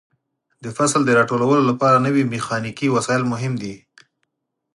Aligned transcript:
د 0.63 0.65
فصل 0.77 1.01
د 1.05 1.11
راټولولو 1.19 1.61
لپاره 1.69 2.03
نوې 2.05 2.23
میخانیکي 2.33 2.87
وسایل 2.95 3.23
مهم 3.33 3.53
دي. 3.61 3.75